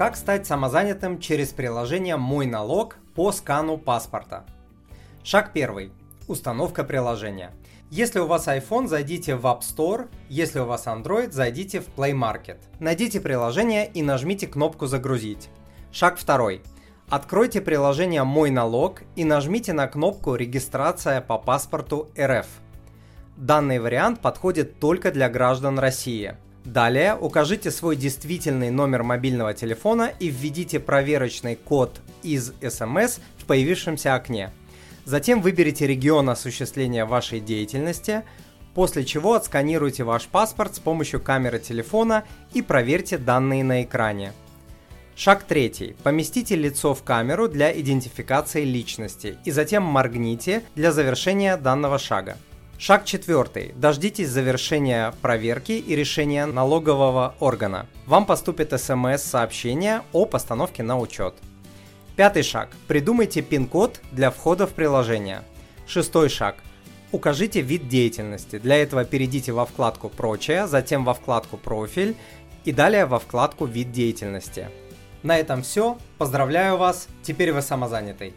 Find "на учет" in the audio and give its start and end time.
60.82-61.34